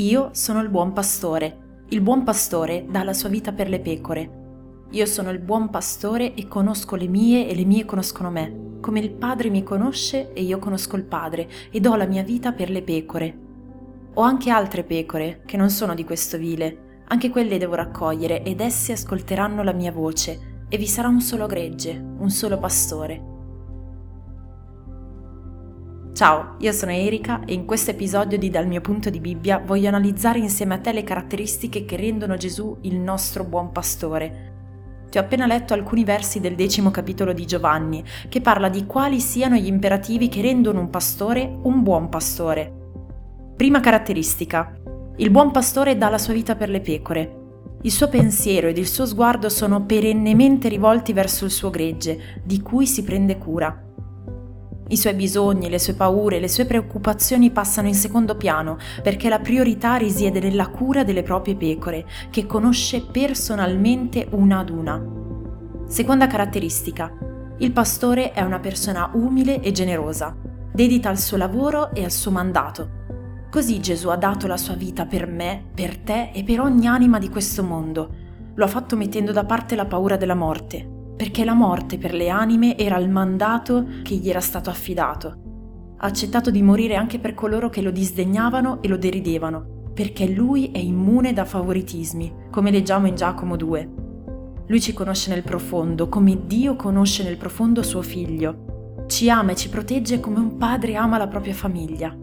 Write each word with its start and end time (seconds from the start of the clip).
Io 0.00 0.30
sono 0.32 0.62
il 0.62 0.70
buon 0.70 0.94
pastore. 0.94 1.84
Il 1.90 2.00
buon 2.00 2.24
pastore 2.24 2.86
dà 2.88 3.02
la 3.02 3.12
sua 3.12 3.28
vita 3.28 3.52
per 3.52 3.68
le 3.68 3.80
pecore. 3.80 4.86
Io 4.92 5.04
sono 5.04 5.28
il 5.28 5.40
buon 5.40 5.68
pastore 5.68 6.32
e 6.32 6.48
conosco 6.48 6.96
le 6.96 7.06
mie 7.06 7.46
e 7.46 7.54
le 7.54 7.66
mie 7.66 7.84
conoscono 7.84 8.30
me, 8.30 8.78
come 8.80 9.00
il 9.00 9.10
Padre 9.10 9.50
mi 9.50 9.62
conosce 9.62 10.32
e 10.32 10.40
io 10.42 10.58
conosco 10.58 10.96
il 10.96 11.04
Padre 11.04 11.50
e 11.70 11.80
do 11.80 11.94
la 11.96 12.06
mia 12.06 12.22
vita 12.22 12.52
per 12.52 12.70
le 12.70 12.80
pecore. 12.82 13.38
Ho 14.14 14.22
anche 14.22 14.48
altre 14.48 14.84
pecore 14.84 15.42
che 15.44 15.58
non 15.58 15.68
sono 15.68 15.94
di 15.94 16.04
questo 16.04 16.38
vile, 16.38 17.02
anche 17.08 17.28
quelle 17.28 17.58
devo 17.58 17.74
raccogliere 17.74 18.42
ed 18.42 18.62
esse 18.62 18.92
ascolteranno 18.92 19.62
la 19.62 19.74
mia 19.74 19.92
voce 19.92 20.64
e 20.70 20.78
vi 20.78 20.86
sarà 20.86 21.08
un 21.08 21.20
solo 21.20 21.44
gregge, 21.44 21.92
un 21.92 22.30
solo 22.30 22.56
pastore. 22.56 23.39
Ciao, 26.12 26.56
io 26.58 26.72
sono 26.72 26.92
Erika 26.92 27.40
e 27.46 27.54
in 27.54 27.64
questo 27.64 27.92
episodio 27.92 28.36
di 28.36 28.50
Dal 28.50 28.66
mio 28.66 28.82
punto 28.82 29.08
di 29.08 29.20
Bibbia 29.20 29.62
voglio 29.64 29.88
analizzare 29.88 30.38
insieme 30.38 30.74
a 30.74 30.78
te 30.78 30.92
le 30.92 31.02
caratteristiche 31.04 31.86
che 31.86 31.96
rendono 31.96 32.36
Gesù 32.36 32.76
il 32.82 32.96
nostro 32.96 33.44
buon 33.44 33.72
pastore. 33.72 34.48
Ti 35.08 35.16
ho 35.16 35.20
appena 35.22 35.46
letto 35.46 35.72
alcuni 35.72 36.04
versi 36.04 36.38
del 36.38 36.56
decimo 36.56 36.90
capitolo 36.90 37.32
di 37.32 37.46
Giovanni, 37.46 38.04
che 38.28 38.42
parla 38.42 38.68
di 38.68 38.84
quali 38.84 39.18
siano 39.18 39.56
gli 39.56 39.66
imperativi 39.66 40.28
che 40.28 40.42
rendono 40.42 40.80
un 40.80 40.90
pastore 40.90 41.58
un 41.62 41.82
buon 41.82 42.10
pastore. 42.10 42.70
Prima 43.56 43.80
caratteristica. 43.80 44.78
Il 45.16 45.30
buon 45.30 45.52
pastore 45.52 45.96
dà 45.96 46.10
la 46.10 46.18
sua 46.18 46.34
vita 46.34 46.54
per 46.54 46.68
le 46.68 46.80
pecore. 46.80 47.38
Il 47.82 47.92
suo 47.92 48.08
pensiero 48.08 48.68
ed 48.68 48.76
il 48.76 48.86
suo 48.86 49.06
sguardo 49.06 49.48
sono 49.48 49.86
perennemente 49.86 50.68
rivolti 50.68 51.14
verso 51.14 51.46
il 51.46 51.50
suo 51.50 51.70
gregge, 51.70 52.42
di 52.44 52.60
cui 52.60 52.86
si 52.86 53.02
prende 53.02 53.38
cura. 53.38 53.89
I 54.90 54.96
suoi 54.96 55.14
bisogni, 55.14 55.68
le 55.68 55.78
sue 55.78 55.94
paure, 55.94 56.40
le 56.40 56.48
sue 56.48 56.64
preoccupazioni 56.66 57.52
passano 57.52 57.86
in 57.86 57.94
secondo 57.94 58.34
piano 58.34 58.76
perché 59.04 59.28
la 59.28 59.38
priorità 59.38 59.94
risiede 59.94 60.40
nella 60.40 60.66
cura 60.66 61.04
delle 61.04 61.22
proprie 61.22 61.54
pecore, 61.54 62.04
che 62.28 62.44
conosce 62.44 63.02
personalmente 63.02 64.26
una 64.32 64.58
ad 64.58 64.68
una. 64.68 65.00
Seconda 65.86 66.26
caratteristica. 66.26 67.08
Il 67.58 67.70
pastore 67.70 68.32
è 68.32 68.42
una 68.42 68.58
persona 68.58 69.10
umile 69.14 69.60
e 69.60 69.70
generosa, 69.70 70.34
dedita 70.72 71.08
al 71.08 71.18
suo 71.18 71.36
lavoro 71.36 71.94
e 71.94 72.02
al 72.02 72.10
suo 72.10 72.32
mandato. 72.32 72.98
Così 73.48 73.78
Gesù 73.78 74.08
ha 74.08 74.16
dato 74.16 74.48
la 74.48 74.56
sua 74.56 74.74
vita 74.74 75.06
per 75.06 75.28
me, 75.28 75.66
per 75.72 75.98
te 75.98 76.30
e 76.34 76.42
per 76.42 76.60
ogni 76.60 76.88
anima 76.88 77.20
di 77.20 77.28
questo 77.28 77.62
mondo. 77.62 78.10
Lo 78.54 78.64
ha 78.64 78.68
fatto 78.68 78.96
mettendo 78.96 79.30
da 79.30 79.44
parte 79.44 79.76
la 79.76 79.86
paura 79.86 80.16
della 80.16 80.34
morte, 80.34 80.89
perché 81.20 81.44
la 81.44 81.52
morte 81.52 81.98
per 81.98 82.14
le 82.14 82.30
anime 82.30 82.78
era 82.78 82.96
il 82.96 83.10
mandato 83.10 83.84
che 84.02 84.14
gli 84.14 84.30
era 84.30 84.40
stato 84.40 84.70
affidato. 84.70 85.94
Ha 85.98 86.06
accettato 86.06 86.50
di 86.50 86.62
morire 86.62 86.94
anche 86.94 87.18
per 87.18 87.34
coloro 87.34 87.68
che 87.68 87.82
lo 87.82 87.90
disdegnavano 87.90 88.80
e 88.80 88.88
lo 88.88 88.96
deridevano, 88.96 89.90
perché 89.92 90.26
lui 90.26 90.70
è 90.72 90.78
immune 90.78 91.34
da 91.34 91.44
favoritismi, 91.44 92.46
come 92.50 92.70
leggiamo 92.70 93.06
in 93.06 93.16
Giacomo 93.16 93.56
2. 93.56 93.90
Lui 94.66 94.80
ci 94.80 94.94
conosce 94.94 95.28
nel 95.28 95.42
profondo, 95.42 96.08
come 96.08 96.46
Dio 96.46 96.74
conosce 96.74 97.22
nel 97.22 97.36
profondo 97.36 97.82
suo 97.82 98.00
figlio. 98.00 99.04
Ci 99.06 99.28
ama 99.28 99.50
e 99.50 99.56
ci 99.56 99.68
protegge 99.68 100.20
come 100.20 100.38
un 100.38 100.56
padre 100.56 100.94
ama 100.94 101.18
la 101.18 101.28
propria 101.28 101.52
famiglia. 101.52 102.16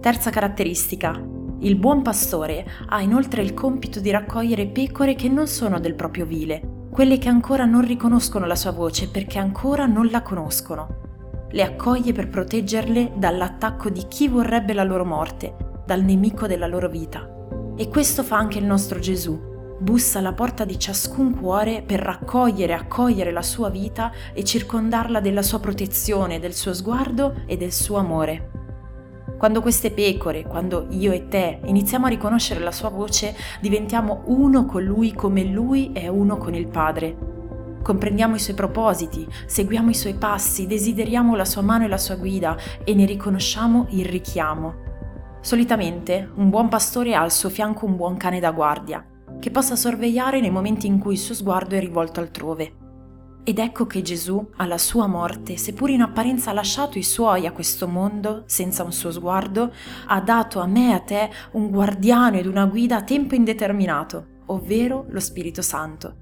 Terza 0.00 0.30
caratteristica. 0.30 1.24
Il 1.60 1.76
buon 1.76 2.02
pastore 2.02 2.66
ha 2.88 3.00
inoltre 3.00 3.42
il 3.42 3.54
compito 3.54 4.00
di 4.00 4.10
raccogliere 4.10 4.66
pecore 4.66 5.14
che 5.14 5.28
non 5.28 5.46
sono 5.46 5.78
del 5.78 5.94
proprio 5.94 6.26
vile, 6.26 6.77
quelle 6.90 7.18
che 7.18 7.28
ancora 7.28 7.64
non 7.64 7.84
riconoscono 7.84 8.46
la 8.46 8.56
sua 8.56 8.72
voce 8.72 9.08
perché 9.08 9.38
ancora 9.38 9.86
non 9.86 10.08
la 10.08 10.22
conoscono. 10.22 11.46
Le 11.50 11.62
accoglie 11.62 12.12
per 12.12 12.28
proteggerle 12.28 13.12
dall'attacco 13.16 13.88
di 13.88 14.04
chi 14.08 14.28
vorrebbe 14.28 14.72
la 14.72 14.84
loro 14.84 15.04
morte, 15.04 15.54
dal 15.86 16.02
nemico 16.02 16.46
della 16.46 16.66
loro 16.66 16.88
vita. 16.88 17.26
E 17.76 17.88
questo 17.88 18.22
fa 18.22 18.36
anche 18.36 18.58
il 18.58 18.64
nostro 18.64 18.98
Gesù. 18.98 19.38
Bussa 19.80 20.18
alla 20.18 20.32
porta 20.32 20.64
di 20.64 20.78
ciascun 20.78 21.38
cuore 21.38 21.82
per 21.86 22.00
raccogliere 22.00 22.72
e 22.72 22.76
accogliere 22.76 23.30
la 23.30 23.42
sua 23.42 23.70
vita 23.70 24.10
e 24.34 24.42
circondarla 24.42 25.20
della 25.20 25.42
sua 25.42 25.60
protezione, 25.60 26.40
del 26.40 26.54
suo 26.54 26.74
sguardo 26.74 27.42
e 27.46 27.56
del 27.56 27.72
suo 27.72 27.96
amore. 27.96 28.57
Quando 29.38 29.62
queste 29.62 29.92
pecore, 29.92 30.42
quando 30.42 30.88
io 30.90 31.12
e 31.12 31.28
te 31.28 31.60
iniziamo 31.64 32.06
a 32.06 32.08
riconoscere 32.08 32.58
la 32.58 32.72
sua 32.72 32.88
voce, 32.88 33.36
diventiamo 33.60 34.22
uno 34.24 34.66
con 34.66 34.82
lui 34.82 35.14
come 35.14 35.44
lui 35.44 35.92
è 35.92 36.08
uno 36.08 36.36
con 36.38 36.54
il 36.54 36.66
Padre. 36.66 37.16
Comprendiamo 37.80 38.34
i 38.34 38.40
suoi 38.40 38.56
propositi, 38.56 39.24
seguiamo 39.46 39.90
i 39.90 39.94
suoi 39.94 40.14
passi, 40.14 40.66
desideriamo 40.66 41.36
la 41.36 41.44
sua 41.44 41.62
mano 41.62 41.84
e 41.84 41.88
la 41.88 41.98
sua 41.98 42.16
guida 42.16 42.56
e 42.82 42.92
ne 42.94 43.04
riconosciamo 43.04 43.86
il 43.90 44.06
richiamo. 44.06 44.74
Solitamente 45.40 46.28
un 46.34 46.50
buon 46.50 46.68
pastore 46.68 47.14
ha 47.14 47.22
al 47.22 47.30
suo 47.30 47.48
fianco 47.48 47.86
un 47.86 47.94
buon 47.94 48.16
cane 48.16 48.40
da 48.40 48.50
guardia, 48.50 49.06
che 49.38 49.52
possa 49.52 49.76
sorvegliare 49.76 50.40
nei 50.40 50.50
momenti 50.50 50.88
in 50.88 50.98
cui 50.98 51.12
il 51.12 51.20
suo 51.20 51.36
sguardo 51.36 51.76
è 51.76 51.80
rivolto 51.80 52.18
altrove. 52.18 52.87
Ed 53.48 53.58
ecco 53.58 53.86
che 53.86 54.02
Gesù, 54.02 54.46
alla 54.56 54.76
sua 54.76 55.06
morte, 55.06 55.56
seppur 55.56 55.88
in 55.88 56.02
apparenza 56.02 56.50
ha 56.50 56.52
lasciato 56.52 56.98
i 56.98 57.02
suoi 57.02 57.46
a 57.46 57.52
questo 57.52 57.88
mondo, 57.88 58.42
senza 58.44 58.84
un 58.84 58.92
suo 58.92 59.10
sguardo, 59.10 59.72
ha 60.08 60.20
dato 60.20 60.60
a 60.60 60.66
me 60.66 60.90
e 60.90 60.92
a 60.92 61.00
te 61.00 61.30
un 61.52 61.70
guardiano 61.70 62.36
ed 62.36 62.44
una 62.44 62.66
guida 62.66 62.96
a 62.96 63.04
tempo 63.04 63.34
indeterminato, 63.34 64.42
ovvero 64.48 65.06
lo 65.08 65.18
Spirito 65.18 65.62
Santo. 65.62 66.14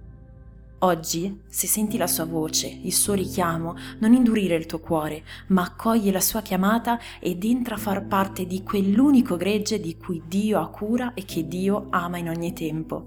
Oggi, 0.79 1.41
se 1.49 1.67
senti 1.67 1.97
la 1.97 2.07
sua 2.07 2.27
voce, 2.27 2.69
il 2.69 2.93
suo 2.93 3.15
richiamo, 3.15 3.75
non 3.99 4.13
indurire 4.13 4.55
il 4.55 4.67
tuo 4.67 4.79
cuore, 4.79 5.25
ma 5.49 5.63
accogli 5.63 6.13
la 6.13 6.21
sua 6.21 6.43
chiamata 6.43 7.01
ed 7.19 7.43
entra 7.43 7.75
a 7.75 7.79
far 7.79 8.07
parte 8.07 8.47
di 8.47 8.63
quell'unico 8.63 9.35
gregge 9.35 9.81
di 9.81 9.97
cui 9.97 10.23
Dio 10.29 10.61
ha 10.61 10.69
cura 10.69 11.13
e 11.13 11.25
che 11.25 11.49
Dio 11.49 11.89
ama 11.91 12.19
in 12.19 12.29
ogni 12.29 12.53
tempo. 12.53 13.05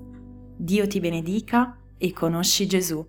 Dio 0.57 0.85
ti 0.87 0.99
benedica 0.99 1.77
e 1.97 2.11
conosci 2.11 2.67
Gesù. 2.67 3.07